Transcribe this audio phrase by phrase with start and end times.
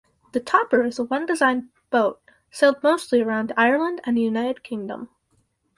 [0.31, 2.19] The Topper is a one-design boat
[2.49, 5.09] sailed mostly around Ireland and the United Kingdom.